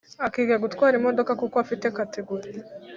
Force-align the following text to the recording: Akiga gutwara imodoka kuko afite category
Akiga 0.25 0.55
gutwara 0.63 0.93
imodoka 0.99 1.31
kuko 1.41 1.55
afite 1.63 1.85
category 1.97 2.51